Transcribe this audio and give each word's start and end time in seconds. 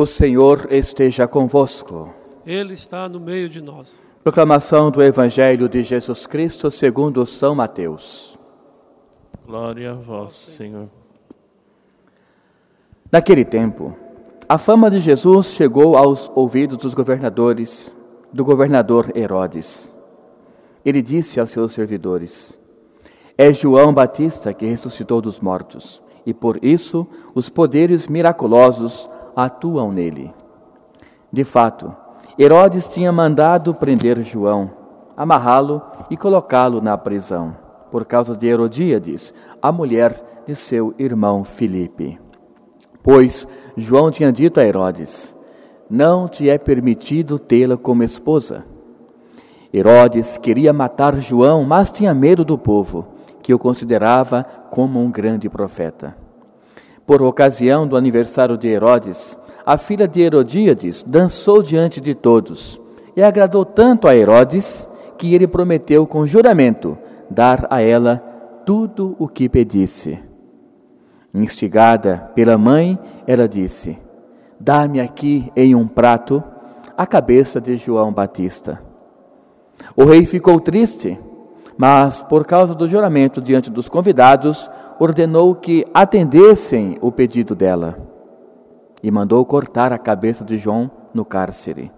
O 0.00 0.06
Senhor 0.06 0.66
esteja 0.70 1.28
convosco. 1.28 2.08
Ele 2.46 2.72
está 2.72 3.06
no 3.06 3.20
meio 3.20 3.50
de 3.50 3.60
nós. 3.60 4.00
Proclamação 4.24 4.90
do 4.90 5.02
Evangelho 5.02 5.68
de 5.68 5.82
Jesus 5.82 6.26
Cristo 6.26 6.70
segundo 6.70 7.26
São 7.26 7.54
Mateus. 7.54 8.38
Glória 9.46 9.90
a 9.90 9.94
vós, 9.94 10.32
Senhor. 10.32 10.88
Naquele 13.12 13.44
tempo, 13.44 13.94
a 14.48 14.56
fama 14.56 14.90
de 14.90 15.00
Jesus 15.00 15.48
chegou 15.48 15.98
aos 15.98 16.32
ouvidos 16.34 16.78
dos 16.78 16.94
governadores, 16.94 17.94
do 18.32 18.42
governador 18.42 19.12
Herodes. 19.14 19.94
Ele 20.82 21.02
disse 21.02 21.38
aos 21.38 21.50
seus 21.50 21.72
servidores: 21.74 22.58
É 23.36 23.52
João 23.52 23.92
Batista 23.92 24.54
que 24.54 24.64
ressuscitou 24.64 25.20
dos 25.20 25.40
mortos, 25.40 26.02
e 26.24 26.32
por 26.32 26.58
isso 26.64 27.06
os 27.34 27.50
poderes 27.50 28.08
miraculosos 28.08 29.10
atuam 29.44 29.92
nele. 29.92 30.32
De 31.32 31.44
fato, 31.44 31.94
Herodes 32.38 32.88
tinha 32.88 33.12
mandado 33.12 33.74
prender 33.74 34.22
João, 34.22 34.70
amarrá-lo 35.16 35.82
e 36.08 36.16
colocá-lo 36.16 36.80
na 36.80 36.96
prisão, 36.96 37.56
por 37.90 38.04
causa 38.04 38.36
de 38.36 38.46
Herodíades, 38.46 39.34
a 39.60 39.70
mulher 39.70 40.42
de 40.46 40.54
seu 40.54 40.94
irmão 40.98 41.44
Filipe. 41.44 42.18
Pois 43.02 43.46
João 43.76 44.10
tinha 44.10 44.32
dito 44.32 44.60
a 44.60 44.64
Herodes: 44.64 45.34
Não 45.88 46.28
te 46.28 46.48
é 46.48 46.58
permitido 46.58 47.38
tê-la 47.38 47.76
como 47.76 48.02
esposa. 48.02 48.64
Herodes 49.72 50.36
queria 50.36 50.72
matar 50.72 51.16
João, 51.20 51.62
mas 51.64 51.90
tinha 51.90 52.12
medo 52.12 52.44
do 52.44 52.58
povo, 52.58 53.06
que 53.42 53.54
o 53.54 53.58
considerava 53.58 54.44
como 54.70 55.00
um 55.00 55.10
grande 55.10 55.48
profeta. 55.48 56.16
Por 57.10 57.22
ocasião 57.22 57.88
do 57.88 57.96
aniversário 57.96 58.56
de 58.56 58.68
Herodes, 58.68 59.36
a 59.66 59.76
filha 59.76 60.06
de 60.06 60.20
Herodíades 60.20 61.02
dançou 61.02 61.60
diante 61.60 62.00
de 62.00 62.14
todos 62.14 62.80
e 63.16 63.22
agradou 63.24 63.64
tanto 63.64 64.06
a 64.06 64.14
Herodes 64.14 64.88
que 65.18 65.34
ele 65.34 65.48
prometeu 65.48 66.06
com 66.06 66.24
juramento 66.24 66.96
dar 67.28 67.66
a 67.68 67.80
ela 67.80 68.18
tudo 68.64 69.16
o 69.18 69.26
que 69.26 69.48
pedisse. 69.48 70.20
Instigada 71.34 72.30
pela 72.32 72.56
mãe, 72.56 72.96
ela 73.26 73.48
disse: 73.48 73.98
Dá-me 74.60 75.00
aqui 75.00 75.50
em 75.56 75.74
um 75.74 75.88
prato 75.88 76.40
a 76.96 77.08
cabeça 77.08 77.60
de 77.60 77.74
João 77.74 78.12
Batista. 78.12 78.80
O 79.96 80.04
rei 80.04 80.24
ficou 80.24 80.60
triste, 80.60 81.18
mas 81.76 82.22
por 82.22 82.46
causa 82.46 82.72
do 82.72 82.88
juramento 82.88 83.42
diante 83.42 83.68
dos 83.68 83.88
convidados, 83.88 84.70
ordenou 85.00 85.54
que 85.54 85.86
atendessem 85.94 86.98
o 87.00 87.10
pedido 87.10 87.54
dela 87.54 87.98
e 89.02 89.10
mandou 89.10 89.42
cortar 89.46 89.94
a 89.94 89.98
cabeça 89.98 90.44
de 90.44 90.58
João 90.58 90.90
no 91.14 91.24
cárcere. 91.24 91.90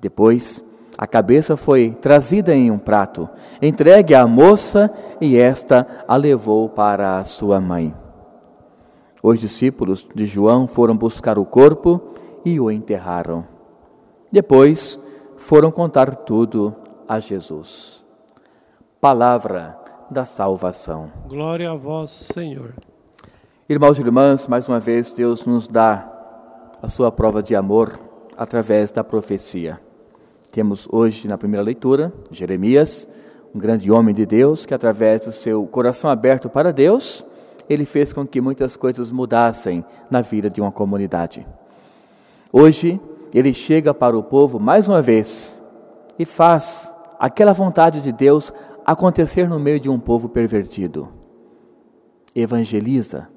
Depois, 0.00 0.64
a 0.98 1.06
cabeça 1.06 1.56
foi 1.56 1.90
trazida 1.92 2.52
em 2.52 2.68
um 2.68 2.78
prato, 2.78 3.28
entregue 3.62 4.12
à 4.12 4.26
moça 4.26 4.92
e 5.20 5.36
esta 5.36 5.86
a 6.08 6.16
levou 6.16 6.68
para 6.68 7.18
a 7.18 7.24
sua 7.24 7.60
mãe. 7.60 7.94
Os 9.22 9.38
discípulos 9.38 10.04
de 10.12 10.26
João 10.26 10.66
foram 10.66 10.96
buscar 10.96 11.38
o 11.38 11.44
corpo 11.44 12.00
e 12.44 12.58
o 12.58 12.72
enterraram. 12.72 13.46
Depois 14.32 14.98
foram 15.36 15.70
contar 15.70 16.16
tudo 16.16 16.74
a 17.06 17.20
Jesus. 17.20 18.04
Palavra 19.00 19.78
da 20.10 20.24
salvação. 20.24 21.10
Glória 21.28 21.70
a 21.70 21.74
vós, 21.74 22.10
Senhor. 22.10 22.74
Irmãos 23.68 23.98
e 23.98 24.00
irmãs, 24.00 24.46
mais 24.48 24.68
uma 24.68 24.80
vez 24.80 25.12
Deus 25.12 25.44
nos 25.44 25.68
dá 25.68 26.10
a 26.82 26.88
sua 26.88 27.12
prova 27.12 27.42
de 27.42 27.54
amor 27.54 27.98
através 28.36 28.90
da 28.90 29.04
profecia. 29.04 29.80
Temos 30.50 30.88
hoje 30.90 31.28
na 31.28 31.38
primeira 31.38 31.62
leitura 31.62 32.12
Jeremias, 32.32 33.08
um 33.54 33.58
grande 33.58 33.90
homem 33.90 34.14
de 34.14 34.26
Deus 34.26 34.66
que 34.66 34.74
através 34.74 35.26
do 35.26 35.32
seu 35.32 35.66
coração 35.66 36.10
aberto 36.10 36.48
para 36.48 36.72
Deus, 36.72 37.24
ele 37.68 37.84
fez 37.84 38.12
com 38.12 38.26
que 38.26 38.40
muitas 38.40 38.74
coisas 38.74 39.12
mudassem 39.12 39.84
na 40.10 40.20
vida 40.20 40.50
de 40.50 40.60
uma 40.60 40.72
comunidade. 40.72 41.46
Hoje 42.52 43.00
ele 43.32 43.54
chega 43.54 43.94
para 43.94 44.18
o 44.18 44.24
povo 44.24 44.58
mais 44.58 44.88
uma 44.88 45.00
vez 45.00 45.62
e 46.18 46.24
faz 46.24 46.92
aquela 47.20 47.52
vontade 47.52 48.00
de 48.00 48.10
Deus 48.10 48.52
acontecer 48.84 49.48
no 49.48 49.58
meio 49.58 49.80
de 49.80 49.88
um 49.88 49.98
povo 49.98 50.28
pervertido. 50.28 51.08
Evangeliza. 52.34 53.28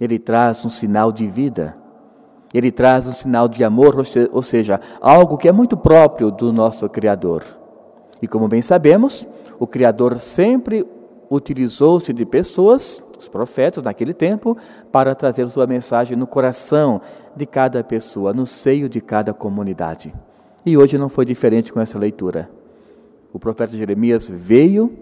Ele 0.00 0.18
traz 0.18 0.64
um 0.64 0.68
sinal 0.68 1.10
de 1.10 1.26
vida. 1.26 1.76
Ele 2.54 2.70
traz 2.70 3.06
um 3.06 3.12
sinal 3.12 3.48
de 3.48 3.62
amor, 3.62 3.96
ou 4.32 4.42
seja, 4.42 4.80
algo 5.00 5.36
que 5.36 5.48
é 5.48 5.52
muito 5.52 5.76
próprio 5.76 6.30
do 6.30 6.52
nosso 6.52 6.88
Criador. 6.88 7.44
E 8.22 8.26
como 8.26 8.48
bem 8.48 8.62
sabemos, 8.62 9.26
o 9.58 9.66
Criador 9.66 10.18
sempre 10.18 10.86
utilizou-se 11.30 12.12
de 12.12 12.24
pessoas, 12.24 13.02
os 13.18 13.28
profetas 13.28 13.84
naquele 13.84 14.14
tempo, 14.14 14.56
para 14.90 15.14
trazer 15.14 15.48
sua 15.50 15.66
mensagem 15.66 16.16
no 16.16 16.26
coração 16.26 17.00
de 17.36 17.44
cada 17.44 17.84
pessoa, 17.84 18.32
no 18.32 18.46
seio 18.46 18.88
de 18.88 19.00
cada 19.00 19.34
comunidade. 19.34 20.14
E 20.64 20.76
hoje 20.76 20.96
não 20.96 21.08
foi 21.08 21.24
diferente 21.24 21.72
com 21.72 21.80
essa 21.80 21.98
leitura. 21.98 22.57
O 23.38 23.40
profeta 23.40 23.76
Jeremias 23.76 24.28
veio, 24.28 24.92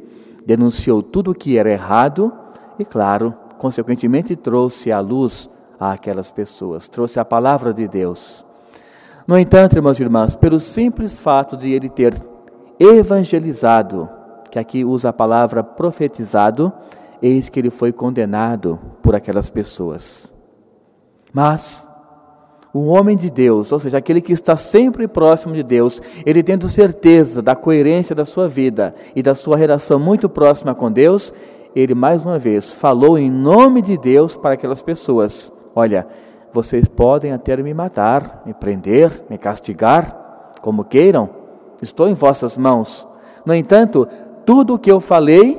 denunciou 0.44 1.02
tudo 1.02 1.30
o 1.30 1.34
que 1.34 1.56
era 1.56 1.70
errado 1.70 2.30
e, 2.78 2.84
claro, 2.84 3.34
consequentemente 3.56 4.36
trouxe 4.36 4.92
a 4.92 5.00
luz 5.00 5.48
àquelas 5.80 6.30
pessoas, 6.30 6.86
trouxe 6.86 7.19
a 7.19 7.25
palavra 7.25 7.72
de 7.72 7.88
Deus. 7.88 8.44
No 9.26 9.38
entanto, 9.38 9.75
irmãos 9.75 9.98
e 9.98 10.02
irmãs, 10.02 10.36
pelo 10.36 10.60
simples 10.60 11.19
fato 11.19 11.56
de 11.56 11.70
ele 11.72 11.88
ter 11.88 12.14
evangelizado, 12.78 14.06
que 14.50 14.58
aqui 14.58 14.84
usa 14.84 15.08
a 15.08 15.14
palavra 15.14 15.64
profetizado, 15.64 16.70
eis 17.22 17.48
que 17.48 17.58
ele 17.58 17.70
foi 17.70 17.91
condenado 17.91 18.78
por 19.02 19.14
aquelas 19.14 19.48
pessoas. 19.48 20.30
Mas 21.32 21.91
o 22.76 22.88
homem 22.88 23.16
de 23.16 23.31
Deus, 23.31 23.72
ou 23.72 23.78
seja, 23.78 23.97
aquele 23.97 24.20
que 24.20 24.34
está 24.34 24.54
sempre 24.54 25.09
próximo 25.09 25.54
de 25.54 25.62
Deus, 25.62 26.03
ele 26.26 26.42
tendo 26.42 26.69
certeza 26.69 27.41
da 27.41 27.56
coerência 27.56 28.14
da 28.14 28.26
sua 28.26 28.47
vida 28.48 28.94
e 29.14 29.22
da 29.22 29.34
sua 29.34 29.56
relação 29.56 29.98
muito 29.98 30.28
próxima 30.28 30.75
com 30.75 30.92
Deus, 30.92 31.32
ele 31.75 31.94
mais 31.94 32.22
uma 32.22 32.38
vez 32.38 32.70
falou 32.70 33.19
em 33.19 33.31
nome 33.31 33.81
de 33.81 33.97
Deus 33.97 34.37
para 34.37 34.54
aquelas 34.54 34.82
pessoas: 34.82 35.50
Olha, 35.75 36.06
vocês 36.53 36.87
podem 36.87 37.32
até 37.32 37.56
me 37.56 37.72
matar, 37.72 38.42
me 38.44 38.53
prender, 38.53 39.25
me 39.31 39.38
castigar, 39.38 40.53
como 40.60 40.84
queiram, 40.84 41.31
estou 41.81 42.06
em 42.08 42.14
vossas 42.14 42.58
mãos. 42.58 43.08
No 43.47 43.54
entanto, 43.54 44.06
tudo 44.44 44.75
o 44.75 44.78
que 44.78 44.93
eu 44.93 45.00
falei 45.00 45.58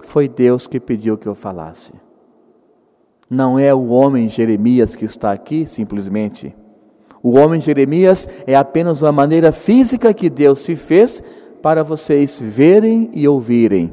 foi 0.00 0.28
Deus 0.28 0.66
que 0.66 0.80
pediu 0.80 1.16
que 1.16 1.28
eu 1.28 1.36
falasse. 1.36 1.92
Não 3.32 3.58
é 3.58 3.72
o 3.72 3.88
homem 3.88 4.28
Jeremias 4.28 4.94
que 4.94 5.06
está 5.06 5.32
aqui, 5.32 5.64
simplesmente. 5.64 6.54
O 7.22 7.38
homem 7.38 7.62
Jeremias 7.62 8.28
é 8.46 8.54
apenas 8.54 9.00
uma 9.00 9.10
maneira 9.10 9.50
física 9.50 10.12
que 10.12 10.28
Deus 10.28 10.58
se 10.58 10.76
fez 10.76 11.22
para 11.62 11.82
vocês 11.82 12.38
verem 12.38 13.08
e 13.14 13.26
ouvirem. 13.26 13.90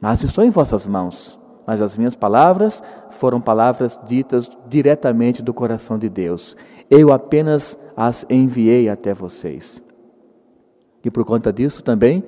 Mas 0.00 0.24
estou 0.24 0.42
em 0.42 0.48
vossas 0.48 0.86
mãos. 0.86 1.38
Mas 1.66 1.82
as 1.82 1.98
minhas 1.98 2.16
palavras 2.16 2.82
foram 3.10 3.38
palavras 3.38 4.00
ditas 4.06 4.48
diretamente 4.66 5.42
do 5.42 5.52
coração 5.52 5.98
de 5.98 6.08
Deus. 6.08 6.56
Eu 6.88 7.12
apenas 7.12 7.78
as 7.94 8.24
enviei 8.30 8.88
até 8.88 9.12
vocês. 9.12 9.82
E 11.04 11.10
por 11.10 11.26
conta 11.26 11.52
disso 11.52 11.84
também 11.84 12.24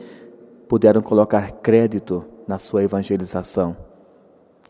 puderam 0.69 1.00
colocar 1.00 1.50
crédito 1.50 2.27
na 2.47 2.59
sua 2.59 2.82
evangelização 2.82 3.75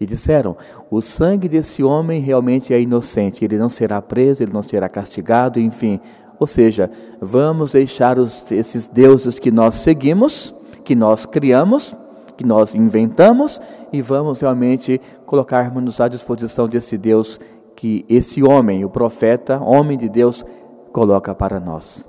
e 0.01 0.07
disseram: 0.07 0.57
O 0.91 1.01
sangue 1.01 1.49
desse 1.49 1.83
homem 1.83 2.21
realmente 2.21 2.73
é 2.73 2.81
inocente, 2.81 3.45
ele 3.45 3.59
não 3.59 3.69
será 3.69 4.01
preso, 4.03 4.43
ele 4.43 4.53
não 4.53 4.63
será 4.63 4.89
castigado, 4.89 5.61
enfim. 5.61 6.01
Ou 6.39 6.47
seja, 6.47 6.91
vamos 7.21 7.71
deixar 7.71 8.19
os, 8.19 8.51
esses 8.51 8.89
deuses 8.89 9.39
que 9.39 9.51
nós 9.51 9.77
seguimos, 9.77 10.53
que 10.85 10.95
nós 10.95 11.25
criamos, 11.25 11.95
que 12.37 12.45
nós 12.45 12.75
inventamos, 12.75 13.61
e 13.93 14.03
vamos 14.03 14.41
realmente 14.41 15.01
colocarmos-nos 15.25 16.01
à 16.01 16.09
disposição 16.09 16.67
desse 16.67 16.99
Deus 16.99 17.39
que 17.77 18.05
esse 18.09 18.43
homem, 18.43 18.85
o 18.85 18.91
profeta, 18.91 19.61
homem 19.61 19.97
de 19.97 20.09
Deus, 20.09 20.45
coloca 20.93 21.35
para 21.35 21.61
nós. 21.61 22.09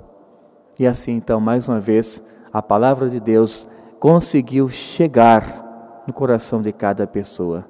E 0.79 0.87
assim, 0.87 1.13
então, 1.13 1.39
mais 1.39 1.67
uma 1.67 1.79
vez, 1.79 2.23
a 2.51 2.61
palavra 2.61 3.09
de 3.09 3.19
Deus 3.19 3.67
conseguiu 3.99 4.67
chegar 4.67 6.03
no 6.07 6.13
coração 6.13 6.61
de 6.61 6.71
cada 6.71 7.05
pessoa 7.05 7.65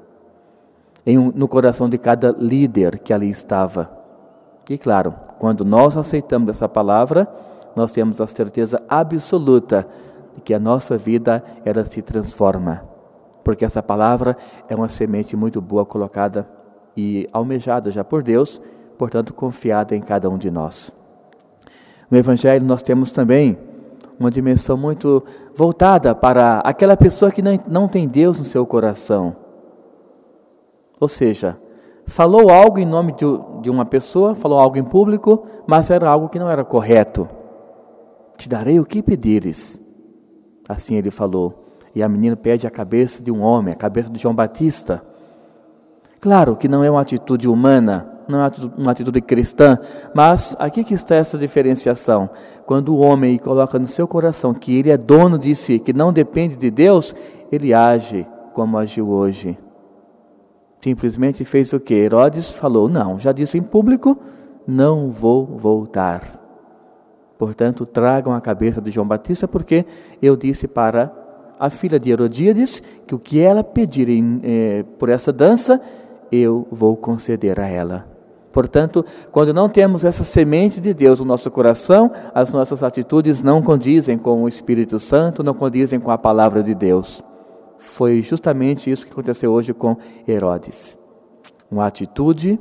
em, 1.06 1.18
no 1.18 1.48
coração 1.48 1.90
de 1.90 1.98
cada 1.98 2.32
líder 2.32 3.00
que 3.00 3.14
ali 3.14 3.30
estava. 3.30 3.90
E 4.70 4.78
claro, 4.78 5.14
quando 5.40 5.66
nós 5.66 5.98
aceitamos 5.98 6.50
essa 6.50 6.70
palavra, 6.70 7.28
nós 7.76 7.92
temos 7.92 8.22
a 8.22 8.28
certeza 8.28 8.82
absoluta 8.88 9.88
de 10.36 10.42
que 10.42 10.54
a 10.54 10.60
nossa 10.60 10.98
vida 10.98 11.44
ela 11.66 11.84
se 11.86 12.02
transforma, 12.02 12.84
porque 13.44 13.66
essa 13.66 13.84
palavra 13.84 14.38
é 14.70 14.76
uma 14.76 14.88
semente 14.88 15.36
muito 15.36 15.62
boa 15.62 15.86
colocada 15.86 16.48
e 16.96 17.28
almejada 17.34 17.92
já 17.92 18.04
por 18.04 18.24
Deus 18.24 18.62
portanto, 18.98 19.34
confiada 19.34 19.96
em 19.96 20.02
cada 20.02 20.30
um 20.30 20.38
de 20.38 20.50
nós. 20.50 20.92
No 22.10 22.18
Evangelho, 22.18 22.66
nós 22.66 22.82
temos 22.82 23.12
também 23.12 23.58
uma 24.20 24.30
dimensão 24.30 24.78
muito 24.78 25.24
voltada 25.56 26.14
para 26.14 26.60
aquela 26.60 26.96
pessoa 26.96 27.32
que 27.32 27.42
não 27.42 27.88
tem 27.88 28.08
Deus 28.08 28.40
no 28.40 28.46
seu 28.46 28.66
coração. 28.66 29.36
Ou 31.04 31.10
seja, 31.10 31.60
falou 32.08 32.50
algo 32.50 32.80
em 32.80 32.86
nome 32.86 33.14
de 33.62 33.70
uma 33.70 33.84
pessoa, 33.84 34.34
falou 34.34 34.58
algo 34.58 34.78
em 34.78 34.84
público, 34.86 35.46
mas 35.68 35.90
era 35.90 36.10
algo 36.10 36.30
que 36.30 36.40
não 36.40 36.50
era 36.50 36.64
correto. 36.64 37.28
Te 38.38 38.48
darei 38.48 38.80
o 38.80 38.86
que 38.86 39.04
pedires. 39.04 39.82
Assim 40.68 40.96
ele 40.96 41.12
falou. 41.12 41.76
E 41.94 42.02
a 42.02 42.08
menina 42.08 42.38
pede 42.38 42.66
a 42.66 42.72
cabeça 42.72 43.22
de 43.22 43.30
um 43.30 43.42
homem, 43.42 43.74
a 43.74 43.76
cabeça 43.76 44.10
de 44.10 44.18
João 44.18 44.34
Batista. 44.34 45.04
Claro 46.22 46.56
que 46.56 46.70
não 46.70 46.86
é 46.86 46.90
uma 46.90 47.02
atitude 47.02 47.50
humana, 47.50 48.10
não 48.26 48.40
é 48.40 48.50
uma 48.78 48.92
atitude 48.94 49.20
cristã, 49.20 49.78
mas 50.16 50.56
aqui 50.58 50.86
que 50.86 50.94
está 50.94 51.16
essa 51.16 51.38
diferenciação. 51.38 52.30
Quando 52.66 52.96
o 52.96 53.00
homem 53.00 53.38
coloca 53.38 53.78
no 53.78 53.88
seu 53.88 54.08
coração 54.08 54.54
que 54.54 54.74
ele 54.80 54.90
é 54.90 54.96
dono 54.96 55.38
de 55.38 55.54
si, 55.54 55.80
que 55.80 55.92
não 55.92 56.14
depende 56.14 56.56
de 56.56 56.72
Deus, 56.72 57.14
ele 57.52 57.74
age 57.74 58.26
como 58.54 58.78
agiu 58.78 59.10
hoje. 59.10 59.58
Simplesmente 60.84 61.46
fez 61.46 61.72
o 61.72 61.80
que? 61.80 61.94
Herodes 61.94 62.52
falou: 62.52 62.90
Não, 62.90 63.18
já 63.18 63.32
disse 63.32 63.58
em 63.58 63.64
público, 63.64 64.18
não 64.68 65.10
vou 65.10 65.46
voltar. 65.46 66.38
Portanto, 67.38 67.86
tragam 67.86 68.34
a 68.34 68.42
cabeça 68.42 68.82
de 68.82 68.92
João 68.92 69.08
Batista, 69.08 69.48
porque 69.48 69.86
eu 70.22 70.36
disse 70.36 70.68
para 70.68 71.10
a 71.58 71.70
filha 71.70 71.98
de 71.98 72.12
Herodíades 72.12 72.84
que 73.08 73.16
o 73.16 73.20
que 73.20 73.40
ela 73.40 73.64
pedir 73.64 74.10
em, 74.10 74.42
eh, 74.44 74.84
por 75.00 75.08
essa 75.08 75.32
dança, 75.32 75.82
eu 76.30 76.68
vou 76.70 76.98
conceder 76.98 77.62
a 77.62 77.66
ela. 77.66 78.06
Portanto, 78.52 79.06
quando 79.32 79.54
não 79.54 79.70
temos 79.70 80.04
essa 80.04 80.26
semente 80.26 80.82
de 80.82 80.94
Deus 80.94 81.22
no 81.22 81.26
nosso 81.26 81.50
coração, 81.50 82.12
as 82.36 82.52
nossas 82.52 82.84
atitudes 82.84 83.42
não 83.42 83.62
condizem 83.62 84.18
com 84.18 84.44
o 84.44 84.50
Espírito 84.50 85.00
Santo, 85.00 85.46
não 85.46 85.54
condizem 85.54 85.98
com 85.98 86.12
a 86.12 86.18
palavra 86.18 86.62
de 86.62 86.76
Deus. 86.76 87.24
Foi 87.78 88.22
justamente 88.22 88.90
isso 88.90 89.06
que 89.06 89.12
aconteceu 89.12 89.52
hoje 89.52 89.74
com 89.74 89.98
Herodes. 90.28 90.98
Uma 91.70 91.88
atitude 91.88 92.60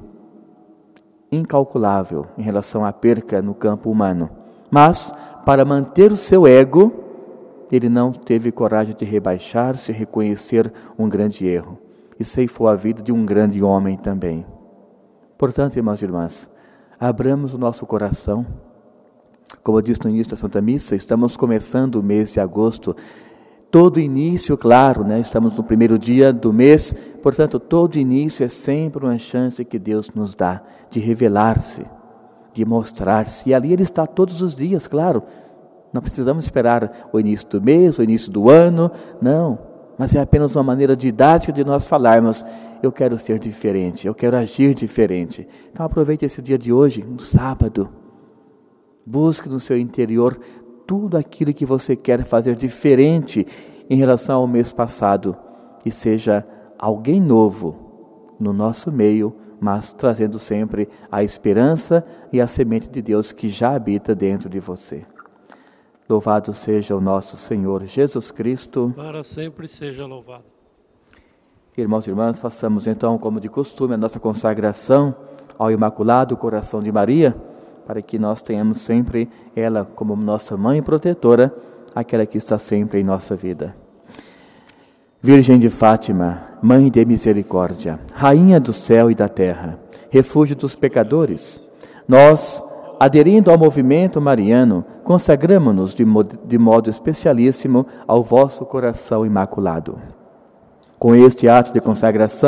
incalculável 1.30 2.26
em 2.36 2.42
relação 2.42 2.84
à 2.84 2.92
perca 2.92 3.40
no 3.40 3.54
campo 3.54 3.90
humano. 3.90 4.30
Mas, 4.70 5.12
para 5.46 5.64
manter 5.64 6.12
o 6.12 6.16
seu 6.16 6.46
ego, 6.46 6.92
ele 7.70 7.88
não 7.88 8.12
teve 8.12 8.52
coragem 8.52 8.94
de 8.94 9.04
rebaixar-se 9.04 9.90
e 9.90 9.94
reconhecer 9.94 10.70
um 10.98 11.08
grande 11.08 11.46
erro. 11.46 11.78
E 12.20 12.24
ceifou 12.24 12.68
a 12.68 12.74
vida 12.74 13.02
de 13.02 13.10
um 13.10 13.24
grande 13.24 13.62
homem 13.62 13.96
também. 13.96 14.44
Portanto, 15.38 15.76
irmãos 15.76 16.02
e 16.02 16.04
irmãs, 16.04 16.50
abramos 17.00 17.54
o 17.54 17.58
nosso 17.58 17.86
coração. 17.86 18.46
Como 19.62 19.78
eu 19.78 19.82
disse 19.82 20.04
no 20.04 20.10
início 20.10 20.30
da 20.30 20.36
Santa 20.36 20.60
Missa, 20.60 20.94
estamos 20.94 21.36
começando 21.36 21.96
o 21.96 22.02
mês 22.02 22.32
de 22.32 22.40
agosto 22.40 22.94
Todo 23.72 23.98
início, 23.98 24.54
claro, 24.58 25.02
né? 25.02 25.18
estamos 25.18 25.56
no 25.56 25.64
primeiro 25.64 25.98
dia 25.98 26.30
do 26.30 26.52
mês, 26.52 26.94
portanto, 27.22 27.58
todo 27.58 27.96
início 27.96 28.44
é 28.44 28.48
sempre 28.48 29.02
uma 29.02 29.16
chance 29.16 29.64
que 29.64 29.78
Deus 29.78 30.10
nos 30.14 30.34
dá 30.34 30.60
de 30.90 31.00
revelar-se, 31.00 31.86
de 32.52 32.66
mostrar-se. 32.66 33.48
E 33.48 33.54
ali 33.54 33.72
Ele 33.72 33.82
está 33.82 34.06
todos 34.06 34.42
os 34.42 34.54
dias, 34.54 34.86
claro. 34.86 35.22
Não 35.90 36.02
precisamos 36.02 36.44
esperar 36.44 37.08
o 37.14 37.18
início 37.18 37.48
do 37.48 37.62
mês, 37.62 37.96
o 37.96 38.02
início 38.02 38.30
do 38.30 38.50
ano, 38.50 38.90
não. 39.22 39.58
Mas 39.96 40.14
é 40.14 40.20
apenas 40.20 40.54
uma 40.54 40.62
maneira 40.62 40.94
didática 40.94 41.50
de 41.50 41.64
nós 41.64 41.86
falarmos: 41.86 42.44
eu 42.82 42.92
quero 42.92 43.18
ser 43.18 43.38
diferente, 43.38 44.06
eu 44.06 44.14
quero 44.14 44.36
agir 44.36 44.74
diferente. 44.74 45.48
Então 45.72 45.86
aproveite 45.86 46.26
esse 46.26 46.42
dia 46.42 46.58
de 46.58 46.70
hoje, 46.70 47.02
um 47.10 47.18
sábado. 47.18 47.88
Busque 49.04 49.48
no 49.48 49.58
seu 49.58 49.78
interior 49.78 50.38
tudo 50.92 51.16
aquilo 51.16 51.54
que 51.54 51.64
você 51.64 51.96
quer 51.96 52.22
fazer 52.22 52.54
diferente 52.54 53.46
em 53.88 53.96
relação 53.96 54.40
ao 54.40 54.46
mês 54.46 54.72
passado 54.72 55.34
e 55.86 55.90
seja 55.90 56.46
alguém 56.78 57.18
novo 57.18 58.34
no 58.38 58.52
nosso 58.52 58.92
meio, 58.92 59.34
mas 59.58 59.90
trazendo 59.90 60.38
sempre 60.38 60.86
a 61.10 61.24
esperança 61.24 62.04
e 62.30 62.42
a 62.42 62.46
semente 62.46 62.90
de 62.90 63.00
Deus 63.00 63.32
que 63.32 63.48
já 63.48 63.74
habita 63.74 64.14
dentro 64.14 64.50
de 64.50 64.60
você. 64.60 65.00
Louvado 66.06 66.52
seja 66.52 66.94
o 66.94 67.00
nosso 67.00 67.38
Senhor 67.38 67.86
Jesus 67.86 68.30
Cristo. 68.30 68.92
Para 68.94 69.24
sempre 69.24 69.66
seja 69.68 70.04
louvado. 70.04 70.44
Irmãos 71.74 72.06
e 72.06 72.10
irmãs, 72.10 72.38
façamos 72.38 72.86
então, 72.86 73.16
como 73.16 73.40
de 73.40 73.48
costume, 73.48 73.94
a 73.94 73.96
nossa 73.96 74.20
consagração 74.20 75.16
ao 75.58 75.70
Imaculado 75.70 76.36
Coração 76.36 76.82
de 76.82 76.92
Maria 76.92 77.34
para 77.86 78.02
que 78.02 78.18
nós 78.18 78.42
tenhamos 78.42 78.80
sempre 78.80 79.28
ela 79.54 79.84
como 79.84 80.16
nossa 80.16 80.56
mãe 80.56 80.82
protetora, 80.82 81.54
aquela 81.94 82.26
que 82.26 82.38
está 82.38 82.58
sempre 82.58 83.00
em 83.00 83.04
nossa 83.04 83.36
vida. 83.36 83.74
Virgem 85.20 85.58
de 85.58 85.70
Fátima, 85.70 86.42
Mãe 86.60 86.90
de 86.90 87.04
Misericórdia, 87.04 88.00
Rainha 88.12 88.58
do 88.58 88.72
céu 88.72 89.10
e 89.10 89.14
da 89.14 89.28
terra, 89.28 89.78
refúgio 90.10 90.56
dos 90.56 90.74
pecadores, 90.74 91.60
nós, 92.08 92.64
aderindo 92.98 93.50
ao 93.50 93.56
movimento 93.56 94.20
mariano, 94.20 94.84
consagramos-nos 95.04 95.94
de, 95.94 96.04
de 96.44 96.58
modo 96.58 96.90
especialíssimo 96.90 97.86
ao 98.06 98.22
vosso 98.22 98.66
coração 98.66 99.24
imaculado. 99.24 99.98
Com 100.98 101.14
este 101.14 101.48
ato 101.48 101.72
de 101.72 101.80
consagração, 101.80 102.32